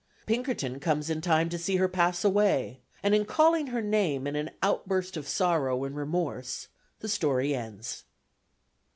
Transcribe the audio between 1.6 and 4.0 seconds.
her pass away, and in calling her